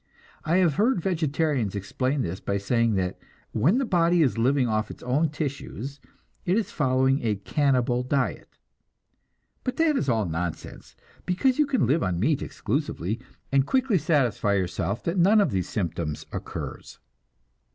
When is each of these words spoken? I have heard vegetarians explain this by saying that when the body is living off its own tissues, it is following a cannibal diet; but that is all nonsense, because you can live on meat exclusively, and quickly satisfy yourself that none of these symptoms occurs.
I 0.43 0.57
have 0.57 0.77
heard 0.77 0.99
vegetarians 0.99 1.75
explain 1.75 2.23
this 2.23 2.39
by 2.39 2.57
saying 2.57 2.95
that 2.95 3.19
when 3.51 3.77
the 3.77 3.85
body 3.85 4.23
is 4.23 4.35
living 4.35 4.67
off 4.67 4.89
its 4.89 5.03
own 5.03 5.29
tissues, 5.29 5.99
it 6.43 6.57
is 6.57 6.71
following 6.71 7.23
a 7.23 7.35
cannibal 7.35 8.01
diet; 8.01 8.57
but 9.63 9.75
that 9.77 9.95
is 9.95 10.09
all 10.09 10.25
nonsense, 10.25 10.95
because 11.27 11.59
you 11.59 11.67
can 11.67 11.85
live 11.85 12.01
on 12.01 12.19
meat 12.19 12.41
exclusively, 12.41 13.19
and 13.51 13.67
quickly 13.67 13.99
satisfy 13.99 14.53
yourself 14.55 15.03
that 15.03 15.19
none 15.19 15.39
of 15.39 15.51
these 15.51 15.69
symptoms 15.69 16.25
occurs. 16.31 16.97